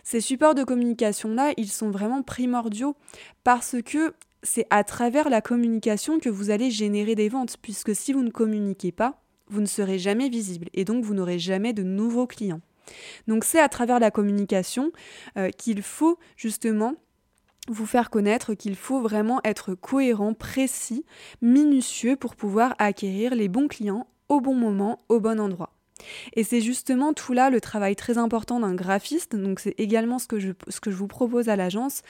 Ces 0.04 0.20
supports 0.20 0.54
de 0.54 0.62
communication-là, 0.62 1.52
ils 1.56 1.70
sont 1.70 1.90
vraiment 1.90 2.22
primordiaux 2.22 2.94
parce 3.42 3.76
que 3.84 4.14
c'est 4.46 4.66
à 4.70 4.84
travers 4.84 5.28
la 5.28 5.40
communication 5.40 6.18
que 6.18 6.28
vous 6.28 6.50
allez 6.50 6.70
générer 6.70 7.14
des 7.14 7.28
ventes, 7.28 7.56
puisque 7.60 7.94
si 7.94 8.12
vous 8.12 8.22
ne 8.22 8.30
communiquez 8.30 8.92
pas, 8.92 9.20
vous 9.48 9.60
ne 9.60 9.66
serez 9.66 9.98
jamais 9.98 10.28
visible 10.28 10.68
et 10.74 10.84
donc 10.84 11.04
vous 11.04 11.14
n'aurez 11.14 11.38
jamais 11.38 11.72
de 11.72 11.82
nouveaux 11.82 12.26
clients. 12.26 12.60
Donc 13.26 13.44
c'est 13.44 13.60
à 13.60 13.68
travers 13.68 13.98
la 13.98 14.10
communication 14.10 14.92
euh, 15.36 15.50
qu'il 15.50 15.82
faut 15.82 16.18
justement 16.36 16.94
vous 17.68 17.86
faire 17.86 18.10
connaître 18.10 18.54
qu'il 18.54 18.76
faut 18.76 19.00
vraiment 19.00 19.40
être 19.44 19.74
cohérent, 19.74 20.34
précis, 20.34 21.04
minutieux 21.42 22.16
pour 22.16 22.36
pouvoir 22.36 22.74
acquérir 22.78 23.34
les 23.34 23.48
bons 23.48 23.66
clients 23.66 24.06
au 24.28 24.40
bon 24.40 24.54
moment, 24.54 25.04
au 25.08 25.20
bon 25.20 25.40
endroit. 25.40 25.75
Et 26.34 26.44
c'est 26.44 26.60
justement 26.60 27.12
tout 27.12 27.32
là 27.32 27.50
le 27.50 27.60
travail 27.60 27.96
très 27.96 28.18
important 28.18 28.60
d'un 28.60 28.74
graphiste, 28.74 29.36
donc 29.36 29.60
c'est 29.60 29.74
également 29.78 30.18
ce 30.18 30.26
que, 30.26 30.38
je, 30.38 30.52
vous 30.86 31.06
propose 31.06 31.48
à 31.48 31.56
l'agence, 31.56 32.02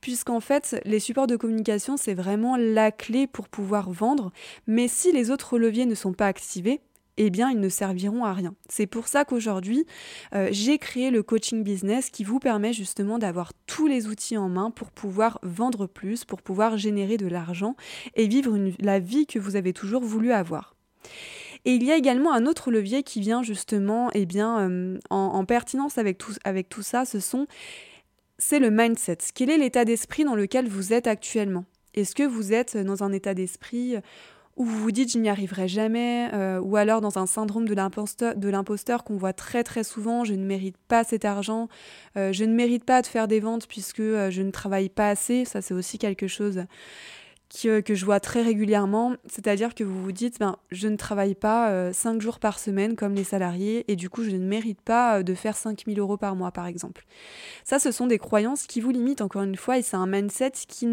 puisqu'en 0.00 0.40
fait 0.40 0.80
les 0.84 1.00
supports 1.00 1.26
de 1.26 1.36
communication 1.36 1.96
c'est 1.96 2.14
vraiment 2.14 2.56
la 2.56 2.92
clé 2.92 3.26
pour 3.26 3.48
pouvoir 3.48 3.90
vendre, 3.90 4.32
mais 4.66 4.88
si 4.88 5.12
les 5.12 5.30
autres 5.30 5.58
leviers 5.58 5.86
ne 5.86 5.94
sont 5.94 6.12
pas 6.12 6.26
activés, 6.26 6.80
eh 7.22 7.28
bien, 7.28 7.50
ils 7.50 7.60
ne 7.60 7.68
serviront 7.68 8.24
à 8.24 8.32
rien. 8.32 8.54
C'est 8.70 8.86
pour 8.86 9.06
ça 9.06 9.26
qu'aujourd'hui, 9.26 9.84
euh, 10.34 10.48
j'ai 10.52 10.78
créé 10.78 11.10
le 11.10 11.22
coaching 11.22 11.62
business 11.62 12.08
qui 12.08 12.24
vous 12.24 12.38
permet 12.38 12.72
justement 12.72 13.18
d'avoir 13.18 13.52
tous 13.66 13.86
les 13.86 14.06
outils 14.06 14.38
en 14.38 14.48
main 14.48 14.70
pour 14.70 14.90
pouvoir 14.90 15.38
vendre 15.42 15.86
plus, 15.86 16.24
pour 16.24 16.40
pouvoir 16.40 16.78
générer 16.78 17.18
de 17.18 17.26
l'argent 17.26 17.76
et 18.14 18.26
vivre 18.26 18.56
la 18.78 19.00
vie 19.00 19.26
que 19.26 19.38
vous 19.38 19.56
avez 19.56 19.74
toujours 19.74 20.02
voulu 20.02 20.32
avoir. 20.32 20.74
Et 21.64 21.74
il 21.74 21.84
y 21.84 21.92
a 21.92 21.96
également 21.96 22.32
un 22.32 22.46
autre 22.46 22.70
levier 22.70 23.02
qui 23.02 23.20
vient 23.20 23.42
justement 23.42 24.10
eh 24.14 24.26
bien, 24.26 24.60
euh, 24.60 24.98
en, 25.10 25.44
pertinence 25.44 25.98
avec 25.98 26.18
tout, 26.68 26.82
ça, 26.82 27.04
ce 27.04 27.20
sont 27.20 27.46
c'est 28.38 28.58
le 28.58 28.70
mindset. 28.70 29.18
Quel 29.34 29.50
est 29.50 29.58
l'état 29.58 29.84
d'esprit 29.84 30.24
dans 30.24 30.34
lequel 30.34 30.66
vous 30.66 30.94
êtes 30.94 31.06
actuellement? 31.06 31.64
Est-ce 31.94 32.14
que 32.14 32.22
vous 32.22 32.54
êtes 32.54 32.76
dans 32.76 33.02
un 33.02 33.12
état 33.12 33.34
d'esprit 33.34 33.96
où 34.56 34.64
vous 34.64 34.78
vous 34.78 34.92
dites 34.92 35.12
je 35.12 35.18
n'y 35.18 35.28
arriverai 35.28 35.68
jamais, 35.68 36.28
euh, 36.32 36.60
ou 36.60 36.76
alors 36.76 37.00
dans 37.00 37.18
un 37.18 37.26
syndrome 37.26 37.66
de 37.66 38.50
l'imposteur 38.50 39.04
qu'on 39.04 39.16
voit 39.16 39.32
très 39.32 39.62
très 39.62 39.84
souvent, 39.84 40.24
je 40.24 40.34
ne 40.34 40.44
mérite 40.44 40.76
pas 40.88 41.04
cet 41.04 41.24
argent, 41.24 41.68
euh, 42.16 42.32
je 42.32 42.44
ne 42.44 42.54
mérite 42.54 42.84
pas 42.84 43.02
de 43.02 43.06
faire 43.06 43.28
des 43.28 43.40
ventes 43.40 43.66
puisque 43.66 44.02
je 44.02 44.42
ne 44.42 44.50
travaille 44.50 44.88
pas 44.88 45.08
assez, 45.08 45.44
ça 45.44 45.62
c'est 45.62 45.74
aussi 45.74 45.98
quelque 45.98 46.28
chose 46.28 46.64
que 47.52 47.94
je 47.94 48.04
vois 48.04 48.20
très 48.20 48.42
régulièrement, 48.42 49.16
c'est-à-dire 49.26 49.74
que 49.74 49.82
vous 49.82 50.02
vous 50.02 50.12
dites, 50.12 50.38
ben, 50.38 50.56
je 50.70 50.88
ne 50.88 50.96
travaille 50.96 51.34
pas 51.34 51.92
5 51.92 52.16
euh, 52.16 52.20
jours 52.20 52.38
par 52.38 52.58
semaine 52.58 52.94
comme 52.94 53.14
les 53.14 53.24
salariés 53.24 53.84
et 53.88 53.96
du 53.96 54.08
coup 54.08 54.22
je 54.22 54.30
ne 54.30 54.38
mérite 54.38 54.80
pas 54.80 55.18
euh, 55.18 55.22
de 55.22 55.34
faire 55.34 55.56
5000 55.56 55.98
euros 55.98 56.16
par 56.16 56.36
mois 56.36 56.52
par 56.52 56.66
exemple. 56.66 57.04
Ça, 57.64 57.78
ce 57.78 57.90
sont 57.90 58.06
des 58.06 58.18
croyances 58.18 58.66
qui 58.66 58.80
vous 58.80 58.90
limitent 58.90 59.20
encore 59.20 59.42
une 59.42 59.56
fois 59.56 59.78
et 59.78 59.82
c'est 59.82 59.96
un 59.96 60.06
mindset 60.06 60.52
qui 60.68 60.86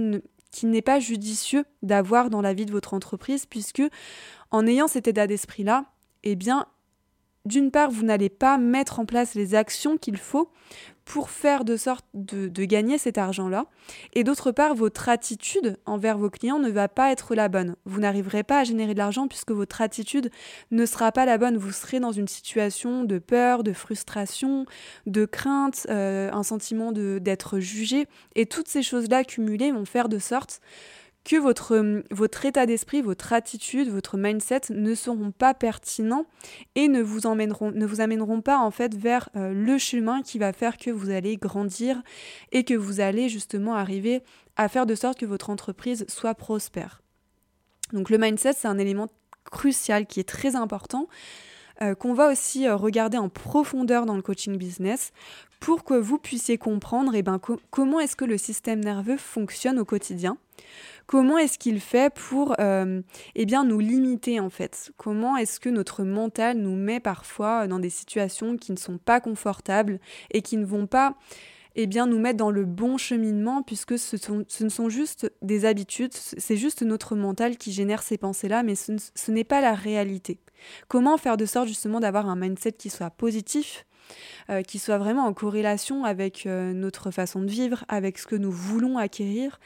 qui 0.50 0.66
n'est 0.66 0.82
pas 0.82 1.00
judicieux 1.00 1.66
d'avoir 1.84 2.30
dans 2.30 2.42
la 2.42 2.54
vie 2.54 2.66
de 2.66 2.72
votre 2.72 2.94
entreprise 2.94 3.46
puisque 3.46 3.84
En 4.50 4.66
ayant 4.66 4.88
cet 4.88 5.10
état 5.10 5.28
d'esprit-là, 5.28 5.86
eh 6.24 6.36
bien, 6.36 6.68
d'une 7.46 7.70
part, 7.70 7.92
vous 7.92 8.04
n'allez 8.04 8.30
pas 8.30 8.58
mettre 8.58 9.00
en 9.00 9.06
place 9.06 9.36
les 9.36 9.56
actions 9.56 9.98
qu'il 9.98 10.18
faut 10.18 10.50
pour 11.08 11.30
faire 11.30 11.64
de 11.64 11.78
sorte 11.78 12.06
de, 12.14 12.66
gagner 12.66 12.98
cet 12.98 13.18
argent-là. 13.18 13.68
Et 14.14 14.26
d'autre 14.26 14.52
part, 14.52 14.76
votre 14.76 15.08
attitude 15.08 15.78
envers 15.86 16.18
vos 16.18 16.30
clients 16.30 16.60
ne 16.60 16.70
va 16.70 16.90
pas 16.90 17.12
être 17.14 17.34
la 17.34 17.48
bonne. 17.48 17.78
Vous 17.86 18.02
n'arriverez 18.02 18.44
pas 18.44 18.60
à 18.60 18.64
générer 18.66 18.94
de 18.94 19.00
l'argent 19.00 19.30
puisque 19.30 19.52
votre 19.52 19.82
attitude 19.82 20.30
ne 20.72 20.86
sera 20.86 21.14
pas 21.14 21.26
la 21.26 21.38
bonne. 21.38 21.56
Vous 21.56 21.72
serez 21.72 22.02
dans 22.02 22.12
une 22.12 22.28
situation 22.28 23.06
de 23.06 23.20
peur, 23.20 23.64
de 23.64 23.72
frustration, 23.72 24.66
de 25.06 25.24
crainte, 25.24 25.88
euh, 25.90 26.30
un 26.34 26.44
sentiment 26.44 26.92
d'être 26.92 27.60
jugé. 27.60 28.06
Et 28.36 28.46
toutes 28.46 28.68
ces 28.68 28.84
choses-là 28.84 29.24
cumulées 29.24 29.72
vont 29.72 29.86
faire 29.86 30.10
de 30.10 30.20
sorte 30.20 30.60
que 31.28 31.36
votre, 31.36 31.76
euh, 31.76 32.04
votre 32.10 32.46
état 32.46 32.66
d'esprit, 32.66 33.02
votre 33.02 33.34
attitude, 33.34 33.90
votre 33.90 34.18
mindset 34.18 34.62
ne 34.70 34.96
seront 34.96 35.32
pas 35.32 35.54
pertinents 35.54 36.26
et 36.76 36.88
ne 36.88 37.02
vous 37.02 37.28
emmèneront, 37.28 37.72
ne 37.72 37.86
vous 37.86 38.00
amèneront 38.00 38.40
pas 38.40 38.58
en 38.60 38.72
fait 38.72 38.96
vers 38.96 39.28
euh, 39.36 39.52
le 39.52 39.78
chemin 39.78 40.22
qui 40.22 40.40
va 40.40 40.54
faire 40.54 40.78
que 40.78 40.90
vous 40.90 41.10
allez 41.10 41.36
grandir 41.36 42.02
et 42.54 42.64
que 42.64 42.74
vous 42.74 43.02
allez 43.02 43.28
justement 43.28 43.76
arriver 43.76 44.24
à 44.56 44.70
faire 44.70 44.86
de 44.86 44.96
sorte 44.96 45.20
que 45.20 45.26
votre 45.26 45.50
entreprise 45.50 46.06
soit 46.08 46.34
prospère. 46.34 47.02
Donc 47.92 48.10
le 48.10 48.18
mindset, 48.18 48.54
c'est 48.54 48.70
un 48.70 48.78
élément 48.78 49.08
crucial 49.44 50.08
qui 50.08 50.22
est 50.22 50.28
très 50.28 50.56
important. 50.56 51.10
Euh, 51.82 51.94
qu'on 51.94 52.14
va 52.14 52.32
aussi 52.32 52.68
regarder 52.70 53.18
en 53.18 53.30
profondeur 53.30 54.06
dans 54.06 54.16
le 54.16 54.22
coaching 54.22 54.58
business. 54.58 55.12
Pour 55.60 55.84
que 55.84 55.96
vous 55.96 56.20
puissiez 56.20 56.58
comprendre 56.58 57.14
eh 57.16 57.24
ben, 57.24 57.40
comment 57.72 58.00
est-ce 58.00 58.16
que 58.16 58.26
le 58.26 58.38
système 58.38 58.80
nerveux 58.80 59.18
fonctionne 59.18 59.80
au 59.80 59.86
quotidien, 59.86 60.38
Comment 61.08 61.38
est-ce 61.38 61.58
qu'il 61.58 61.80
fait 61.80 62.14
pour 62.14 62.56
euh, 62.60 63.02
eh 63.36 63.46
bien, 63.46 63.64
nous 63.64 63.80
limiter 63.80 64.42
en 64.42 64.50
fait? 64.50 64.92
Comment 64.98 65.38
est-ce 65.38 65.62
que 65.62 65.70
notre 65.70 66.04
mental 66.04 66.58
nous 66.58 66.76
met 66.76 67.00
parfois 67.00 67.66
dans 67.68 67.80
des 67.80 67.90
situations 67.90 68.58
qui 68.58 68.74
ne 68.74 68.78
sont 68.78 68.98
pas 68.98 69.22
confortables 69.22 70.00
et 70.32 70.42
qui 70.42 70.58
ne 70.58 70.66
vont 70.66 70.86
pas 70.86 71.16
eh 71.80 71.88
bien, 71.88 72.08
nous 72.08 72.20
mettre 72.20 72.38
dans 72.38 72.52
le 72.52 72.66
bon 72.66 72.98
cheminement 72.98 73.62
puisque 73.62 73.98
ce, 73.98 74.16
ne 74.64 74.70
sont 74.70 74.90
juste 74.90 75.32
des 75.42 75.66
habitudes, 75.66 76.14
c'est 76.14 76.58
juste 76.58 76.82
notre 76.82 77.16
mental 77.16 77.58
qui 77.58 77.72
génère 77.72 78.02
ces 78.02 78.18
pensées-là, 78.18 78.64
mais 78.64 78.76
ce, 78.76 78.94
ce 79.14 79.32
n'est 79.32 79.44
pas 79.44 79.62
la 79.62 79.74
réalité. 79.74 80.40
Comment 80.88 81.18
faire 81.18 81.38
de 81.38 81.46
sorte 81.46 81.68
justement 81.68 82.00
d'avoir 82.00 82.28
un 82.30 82.36
mindset 82.36 82.74
qui 82.74 82.90
soit 82.90 83.12
positif 83.12 83.86
euh, 84.50 84.62
qui 84.62 84.80
soit 84.80 84.98
vraiment 84.98 85.26
en 85.26 85.34
corrélation 85.34 86.06
avec 86.06 86.46
euh, 86.46 86.72
notre 86.74 87.12
façon 87.12 87.42
de 87.42 87.50
vivre, 87.50 87.84
avec 87.90 88.18
ce 88.18 88.26
que 88.26 88.36
nous 88.36 88.52
voulons 88.52 88.98
acquérir? 88.98 89.60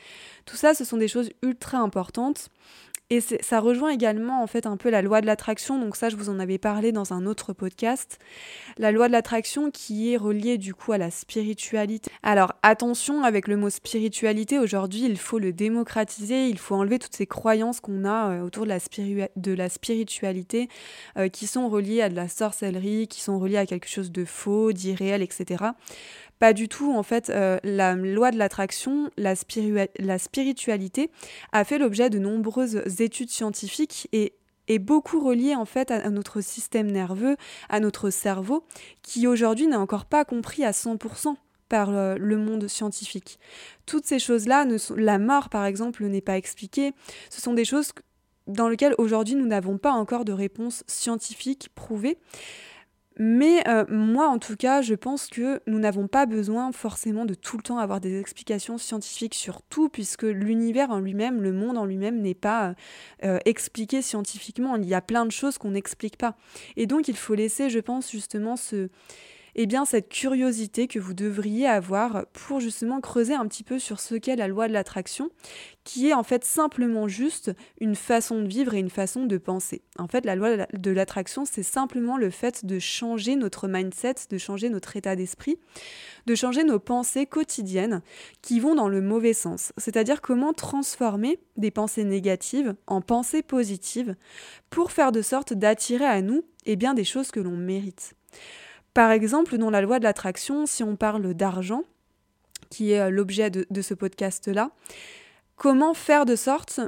Tout 0.45 0.55
ça, 0.55 0.73
ce 0.73 0.83
sont 0.83 0.97
des 0.97 1.07
choses 1.07 1.29
ultra 1.43 1.77
importantes. 1.77 2.49
Et 3.11 3.19
ça 3.19 3.59
rejoint 3.59 3.89
également 3.89 4.41
en 4.41 4.47
fait 4.47 4.65
un 4.65 4.77
peu 4.77 4.89
la 4.89 5.01
loi 5.01 5.19
de 5.19 5.25
l'attraction, 5.25 5.77
donc 5.77 5.97
ça 5.97 6.07
je 6.07 6.15
vous 6.15 6.29
en 6.29 6.39
avais 6.39 6.57
parlé 6.57 6.93
dans 6.93 7.11
un 7.11 7.25
autre 7.25 7.51
podcast. 7.51 8.19
La 8.77 8.93
loi 8.93 9.09
de 9.09 9.11
l'attraction 9.11 9.69
qui 9.69 10.13
est 10.13 10.17
reliée 10.17 10.57
du 10.57 10.73
coup 10.73 10.93
à 10.93 10.97
la 10.97 11.11
spiritualité. 11.11 12.09
Alors 12.23 12.53
attention 12.63 13.23
avec 13.23 13.49
le 13.49 13.57
mot 13.57 13.69
spiritualité, 13.69 14.59
aujourd'hui 14.59 15.03
il 15.03 15.17
faut 15.17 15.39
le 15.39 15.51
démocratiser, 15.51 16.47
il 16.47 16.57
faut 16.57 16.75
enlever 16.75 16.99
toutes 16.99 17.13
ces 17.13 17.27
croyances 17.27 17.81
qu'on 17.81 18.05
a 18.05 18.31
euh, 18.31 18.43
autour 18.43 18.65
de 18.65 18.69
la, 19.55 19.67
spiritualité 19.67 20.69
euh, 21.17 21.27
qui 21.27 21.47
sont 21.47 21.67
reliées 21.67 22.01
à 22.01 22.07
de 22.07 22.15
la 22.15 22.29
sorcellerie, 22.29 23.09
qui 23.09 23.19
sont 23.19 23.39
reliées 23.39 23.57
à 23.57 23.65
quelque 23.65 23.89
chose 23.89 24.13
de 24.13 24.23
faux, 24.23 24.71
d'irréel, 24.71 25.21
etc. 25.21 25.65
Pas 26.41 26.53
du 26.53 26.67
tout, 26.67 26.91
en 26.91 27.03
fait, 27.03 27.29
euh, 27.29 27.59
la 27.63 27.93
loi 27.93 28.31
de 28.31 28.37
l'attraction, 28.39 29.11
la, 29.15 29.35
la 29.99 30.17
spiritualité 30.17 31.11
a 31.51 31.63
fait 31.63 31.77
l'objet 31.77 32.09
de 32.09 32.17
nombreuses 32.17 32.81
études 32.99 33.29
scientifiques 33.29 34.09
et 34.11 34.33
est 34.67 34.79
beaucoup 34.79 35.19
reliée 35.23 35.53
en 35.53 35.65
fait 35.65 35.91
à, 35.91 36.09
notre 36.09 36.41
système 36.41 36.89
nerveux, 36.89 37.37
à 37.69 37.79
notre 37.79 38.09
cerveau, 38.09 38.65
qui 39.03 39.27
aujourd'hui 39.27 39.67
n'est 39.67 39.75
encore 39.75 40.05
pas 40.05 40.25
compris 40.25 40.65
à 40.65 40.71
100% 40.71 41.35
par 41.69 41.91
le, 41.91 42.37
monde 42.37 42.67
scientifique. 42.67 43.37
Toutes 43.85 44.07
ces 44.07 44.17
choses-là, 44.17 44.65
la 44.97 45.19
mort 45.19 45.49
par 45.49 45.65
exemple 45.65 46.03
n'est 46.05 46.21
pas 46.21 46.37
expliquée, 46.37 46.93
ce 47.29 47.39
sont 47.39 47.53
des 47.53 47.65
choses 47.65 47.91
dans 48.47 48.67
lesquelles 48.67 48.95
aujourd'hui 48.97 49.35
nous 49.35 49.45
n'avons 49.45 49.77
pas 49.77 49.91
encore 49.91 50.25
de 50.25 50.33
réponse 50.33 50.83
scientifique 50.87 51.69
prouvée. 51.75 52.17
Mais 53.17 53.67
euh, 53.67 53.85
moi, 53.89 54.27
en 54.29 54.39
tout 54.39 54.55
cas, 54.55 54.81
je 54.81 54.95
pense 54.95 55.27
que 55.27 55.61
nous 55.67 55.79
n'avons 55.79 56.07
pas 56.07 56.25
besoin 56.25 56.71
forcément 56.71 57.25
de 57.25 57.33
tout 57.33 57.57
le 57.57 57.63
temps 57.63 57.77
avoir 57.77 57.99
des 57.99 58.19
explications 58.19 58.77
scientifiques 58.77 59.35
sur 59.35 59.61
tout, 59.63 59.89
puisque 59.89 60.23
l'univers 60.23 60.91
en 60.91 60.99
lui-même, 60.99 61.41
le 61.41 61.51
monde 61.51 61.77
en 61.77 61.85
lui-même 61.85 62.21
n'est 62.21 62.33
pas 62.33 62.73
euh, 63.23 63.39
expliqué 63.45 64.01
scientifiquement. 64.01 64.75
Il 64.77 64.85
y 64.85 64.93
a 64.93 65.01
plein 65.01 65.25
de 65.25 65.31
choses 65.31 65.57
qu'on 65.57 65.71
n'explique 65.71 66.17
pas. 66.17 66.35
Et 66.77 66.87
donc, 66.87 67.07
il 67.07 67.17
faut 67.17 67.35
laisser, 67.35 67.69
je 67.69 67.79
pense, 67.79 68.09
justement 68.11 68.55
ce 68.55 68.89
eh 69.55 69.65
bien 69.65 69.85
cette 69.85 70.09
curiosité 70.09 70.87
que 70.87 70.99
vous 70.99 71.13
devriez 71.13 71.67
avoir 71.67 72.25
pour 72.33 72.59
justement 72.59 73.01
creuser 73.01 73.33
un 73.33 73.47
petit 73.47 73.63
peu 73.63 73.79
sur 73.79 73.99
ce 73.99 74.15
qu'est 74.15 74.35
la 74.35 74.47
loi 74.47 74.67
de 74.67 74.73
l'attraction, 74.73 75.29
qui 75.83 76.09
est 76.09 76.13
en 76.13 76.23
fait 76.23 76.45
simplement 76.45 77.07
juste 77.07 77.51
une 77.79 77.95
façon 77.95 78.41
de 78.41 78.47
vivre 78.47 78.73
et 78.73 78.79
une 78.79 78.89
façon 78.89 79.25
de 79.25 79.37
penser. 79.37 79.81
En 79.97 80.07
fait, 80.07 80.25
la 80.25 80.35
loi 80.35 80.65
de 80.73 80.91
l'attraction, 80.91 81.43
c'est 81.45 81.63
simplement 81.63 82.17
le 82.17 82.29
fait 82.29 82.65
de 82.65 82.79
changer 82.79 83.35
notre 83.35 83.67
mindset, 83.67 84.15
de 84.29 84.37
changer 84.37 84.69
notre 84.69 84.95
état 84.95 85.15
d'esprit, 85.15 85.57
de 86.27 86.35
changer 86.35 86.63
nos 86.63 86.79
pensées 86.79 87.25
quotidiennes 87.25 88.01
qui 88.41 88.59
vont 88.59 88.75
dans 88.75 88.89
le 88.89 89.01
mauvais 89.01 89.33
sens. 89.33 89.73
C'est-à-dire 89.77 90.21
comment 90.21 90.53
transformer 90.53 91.39
des 91.57 91.71
pensées 91.71 92.03
négatives 92.03 92.75
en 92.87 93.01
pensées 93.01 93.41
positives 93.41 94.15
pour 94.69 94.91
faire 94.91 95.11
de 95.11 95.21
sorte 95.21 95.53
d'attirer 95.53 96.05
à 96.05 96.21
nous 96.21 96.43
eh 96.65 96.75
bien, 96.75 96.93
des 96.93 97.03
choses 97.03 97.31
que 97.31 97.39
l'on 97.39 97.57
mérite. 97.57 98.13
Par 98.93 99.11
exemple, 99.11 99.57
dans 99.57 99.69
la 99.69 99.81
loi 99.81 99.99
de 99.99 100.03
l'attraction, 100.03 100.65
si 100.65 100.83
on 100.83 100.95
parle 100.95 101.33
d'argent, 101.33 101.83
qui 102.69 102.91
est 102.91 102.99
euh, 102.99 103.09
l'objet 103.09 103.49
de, 103.49 103.81
ce 103.81 103.93
podcast-là, 103.93 104.71
comment 105.55 105.93
faire 105.93 106.25
de 106.25 106.35
sorte 106.35 106.81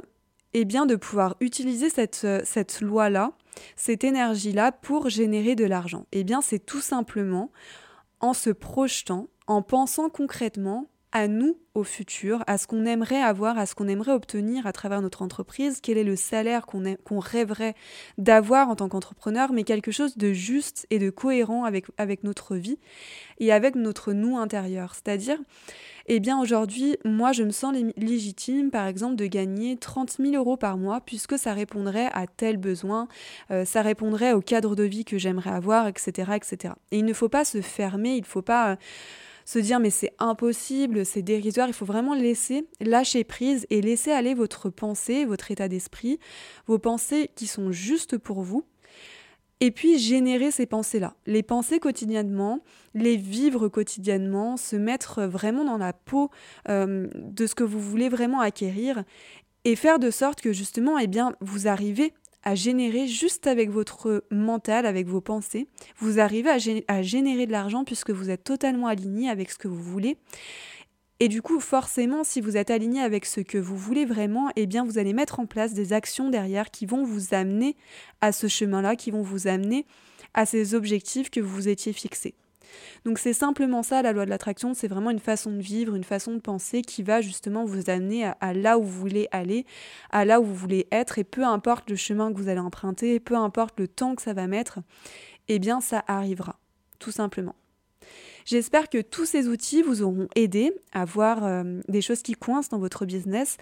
eh 0.52 0.64
bien, 0.64 0.86
de 0.86 0.96
pouvoir 0.96 1.36
utiliser 1.40 1.90
cette, 1.90 2.22
euh, 2.24 2.40
cette 2.44 2.80
loi-là, 2.80 3.32
cette 3.76 4.04
énergie-là 4.04 4.72
pour 4.72 5.08
générer 5.08 5.54
de 5.54 5.64
l'argent? 5.64 6.06
Eh 6.12 6.24
bien, 6.24 6.40
c'est 6.40 6.58
tout 6.58 6.80
simplement 6.80 7.50
en 8.20 8.34
se 8.34 8.50
projetant, 8.50 9.28
en 9.46 9.62
pensant 9.62 10.08
concrètement 10.08 10.88
à 11.14 11.28
nous 11.28 11.56
au 11.74 11.84
futur, 11.84 12.42
à 12.48 12.58
ce 12.58 12.66
qu'on 12.66 12.84
aimerait 12.86 13.22
avoir, 13.22 13.56
à 13.56 13.66
ce 13.66 13.76
qu'on 13.76 13.86
aimerait 13.86 14.12
obtenir 14.12 14.66
à 14.66 14.72
travers 14.72 15.00
notre 15.00 15.22
entreprise, 15.22 15.80
quel 15.80 15.96
est 15.96 16.04
le 16.04 16.16
salaire 16.16 16.66
qu'on 16.66 17.18
rêverait 17.20 17.74
d'avoir 18.18 18.68
en 18.68 18.74
tant 18.74 18.88
qu'entrepreneur, 18.88 19.52
mais 19.52 19.62
quelque 19.62 19.92
chose 19.92 20.16
de 20.16 20.32
juste 20.32 20.86
et 20.90 20.98
de 20.98 21.10
cohérent 21.10 21.64
avec, 21.64 22.24
notre 22.24 22.56
vie 22.56 22.78
et 23.38 23.52
avec 23.52 23.76
notre 23.76 24.12
nous 24.12 24.38
intérieur? 24.38 24.94
C'est-à-dire, 24.94 25.38
eh 26.06 26.18
bien 26.18 26.40
aujourd'hui, 26.40 26.96
moi 27.04 27.30
je 27.30 27.44
me 27.44 27.50
sens 27.50 27.74
légitime 27.96 28.72
par 28.72 28.86
exemple 28.86 29.14
de 29.14 29.26
gagner 29.26 29.76
30 29.76 30.16
000 30.18 30.34
euros 30.34 30.56
par 30.56 30.76
mois 30.78 31.00
puisque 31.00 31.38
ça 31.38 31.52
répondrait 31.52 32.10
à 32.12 32.26
tel 32.26 32.56
besoin, 32.56 33.06
euh, 33.52 33.64
ça 33.64 33.82
répondrait 33.82 34.32
au 34.32 34.40
cadre 34.40 34.74
de 34.74 34.82
vie 34.82 35.04
que 35.04 35.18
j'aimerais 35.18 35.50
avoir, 35.50 35.86
etc., 35.86 36.32
etc. 36.34 36.74
Et 36.90 36.98
il 36.98 37.04
ne 37.04 37.12
faut 37.12 37.28
pas 37.28 37.44
se 37.44 37.60
fermer, 37.60 38.16
il 38.16 38.22
ne 38.22 38.26
faut 38.26 38.42
pas 38.42 38.78
se 39.44 39.58
dire 39.58 39.80
mais 39.80 39.90
c'est 39.90 40.12
impossible, 40.18 41.04
c'est 41.04 41.22
dérisoire, 41.22 41.68
il 41.68 41.74
faut 41.74 41.84
vraiment 41.84 42.14
laisser, 42.14 42.66
lâcher 42.80 43.24
prise 43.24 43.66
et 43.70 43.80
laisser 43.80 44.12
aller 44.12 44.34
votre 44.34 44.70
pensée, 44.70 45.24
votre 45.24 45.50
état 45.50 45.68
d'esprit, 45.68 46.18
vos 46.66 46.78
pensées 46.78 47.30
qui 47.34 47.46
sont 47.46 47.72
justes 47.72 48.18
pour 48.18 48.42
vous. 48.42 48.64
Et 49.60 49.70
puis 49.70 49.98
générer 49.98 50.50
ces 50.50 50.66
pensées-là, 50.66 51.14
les 51.26 51.42
penser 51.42 51.78
quotidiennement, 51.78 52.60
les 52.92 53.16
vivre 53.16 53.68
quotidiennement, 53.68 54.56
se 54.56 54.76
mettre 54.76 55.22
vraiment 55.22 55.64
dans 55.64 55.78
la 55.78 55.92
peau 55.92 56.30
euh, 56.68 57.08
de 57.14 57.46
ce 57.46 57.54
que 57.54 57.64
vous 57.64 57.80
voulez 57.80 58.08
vraiment 58.08 58.40
acquérir 58.40 59.04
et 59.64 59.76
faire 59.76 59.98
de 59.98 60.10
sorte 60.10 60.40
que 60.40 60.52
justement, 60.52 60.98
eh 60.98 61.06
bien, 61.06 61.34
vous 61.40 61.68
arrivez 61.68 62.12
à 62.44 62.54
générer 62.54 63.08
juste 63.08 63.46
avec 63.46 63.70
votre 63.70 64.24
mental, 64.30 64.86
avec 64.86 65.06
vos 65.06 65.20
pensées. 65.20 65.66
Vous 65.98 66.20
arrivez 66.20 66.50
à, 66.88 67.02
générer 67.02 67.46
de 67.46 67.52
l'argent 67.52 67.84
puisque 67.84 68.10
vous 68.10 68.30
êtes 68.30 68.44
totalement 68.44 68.86
aligné 68.86 69.30
avec 69.30 69.50
ce 69.50 69.58
que 69.58 69.68
vous 69.68 69.82
voulez. 69.82 70.18
Et 71.20 71.28
du 71.28 71.42
coup, 71.42 71.58
forcément, 71.58 72.22
si 72.22 72.40
vous 72.40 72.56
êtes 72.56 72.70
aligné 72.70 73.00
avec 73.00 73.24
ce 73.24 73.40
que 73.40 73.56
vous 73.56 73.76
voulez 73.76 74.04
vraiment, 74.04 74.50
eh 74.56 74.66
bien, 74.66 74.84
vous 74.84 74.98
allez 74.98 75.14
mettre 75.14 75.40
en 75.40 75.46
place 75.46 75.72
des 75.72 75.92
actions 75.92 76.28
derrière 76.28 76.70
qui 76.70 76.86
vont 76.86 77.04
vous 77.04 77.32
amener 77.32 77.76
à 78.20 78.32
ce 78.32 78.46
chemin-là, 78.46 78.94
qui 78.94 79.10
vont 79.10 79.22
vous 79.22 79.46
amener 79.46 79.86
à 80.34 80.44
ces 80.44 80.74
objectifs 80.74 81.30
que 81.30 81.40
vous 81.40 81.54
vous 81.54 81.68
étiez 81.68 81.92
fixés. 81.92 82.34
Donc 83.04 83.18
c'est 83.18 83.32
simplement 83.32 83.82
ça 83.82 84.02
la 84.02 84.12
loi 84.12 84.24
de 84.24 84.30
l'attraction, 84.30 84.74
c'est 84.74 84.88
vraiment 84.88 85.10
une 85.10 85.18
façon 85.18 85.52
de 85.52 85.60
vivre, 85.60 85.94
une 85.94 86.04
façon 86.04 86.32
de 86.34 86.40
penser 86.40 86.82
qui 86.82 87.02
va 87.02 87.20
justement 87.20 87.64
vous 87.64 87.90
amener 87.90 88.30
à, 88.40 88.54
là 88.54 88.78
où 88.78 88.82
vous 88.82 89.00
voulez 89.00 89.28
aller, 89.30 89.66
à 90.10 90.24
là 90.24 90.40
où 90.40 90.44
vous 90.44 90.54
voulez 90.54 90.86
être, 90.90 91.18
et 91.18 91.24
peu 91.24 91.44
importe 91.44 91.90
le 91.90 91.96
chemin 91.96 92.32
que 92.32 92.38
vous 92.38 92.48
allez 92.48 92.60
emprunter, 92.60 93.20
peu 93.20 93.36
importe 93.36 93.78
le 93.78 93.88
temps 93.88 94.14
que 94.14 94.22
ça 94.22 94.32
va 94.32 94.46
mettre, 94.46 94.78
eh 95.48 95.58
bien 95.58 95.80
ça 95.80 96.04
arrivera, 96.06 96.58
tout 96.98 97.10
simplement. 97.10 97.54
J'espère 98.44 98.90
que 98.90 99.00
tous 99.00 99.24
ces 99.24 99.48
outils 99.48 99.80
vous 99.80 100.02
auront 100.02 100.28
aidé 100.36 100.74
à 100.92 101.06
voir 101.06 101.44
euh, 101.44 101.80
des 101.88 102.02
choses 102.02 102.20
qui 102.20 102.34
coincent 102.34 102.68
dans 102.70 102.78
votre 102.78 103.06
business 103.06 103.56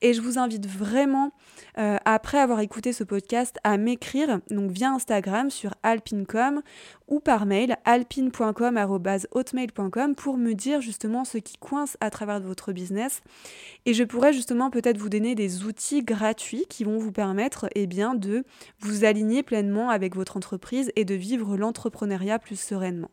et 0.00 0.14
je 0.14 0.20
vous 0.20 0.38
invite 0.38 0.68
vraiment, 0.68 1.32
euh, 1.76 1.96
après 2.04 2.38
avoir 2.38 2.60
écouté 2.60 2.92
ce 2.92 3.02
podcast, 3.02 3.58
à 3.64 3.78
m'écrire 3.78 4.38
donc 4.48 4.70
via 4.70 4.92
Instagram 4.92 5.50
sur 5.50 5.74
alpincom 5.82 6.62
ou 7.08 7.18
par 7.18 7.46
mail 7.46 7.78
alpine.com@hotmail.com 7.84 10.14
pour 10.14 10.36
me 10.36 10.52
dire 10.52 10.82
justement 10.82 11.24
ce 11.24 11.38
qui 11.38 11.56
coince 11.56 11.96
à 12.00 12.10
travers 12.10 12.38
votre 12.38 12.70
business 12.70 13.22
et 13.86 13.94
je 13.94 14.04
pourrais 14.04 14.32
justement 14.32 14.70
peut-être 14.70 14.98
vous 14.98 15.08
donner 15.08 15.34
des 15.34 15.64
outils 15.64 16.04
gratuits 16.04 16.66
qui 16.68 16.84
vont 16.84 16.98
vous 16.98 17.10
permettre 17.10 17.68
eh 17.74 17.88
bien 17.88 18.14
de 18.14 18.44
vous 18.78 19.04
aligner 19.04 19.42
pleinement 19.42 19.90
avec 19.90 20.14
votre 20.14 20.36
entreprise 20.36 20.92
et 20.94 21.04
de 21.04 21.16
vivre 21.16 21.56
l'entrepreneuriat 21.56 22.38
plus 22.38 22.60
sereinement. 22.60 23.10